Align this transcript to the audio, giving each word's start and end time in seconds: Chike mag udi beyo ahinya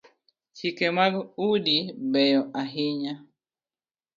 Chike 0.57 0.87
mag 0.97 1.13
udi 1.49 1.77
beyo 2.11 2.41
ahinya 2.61 3.13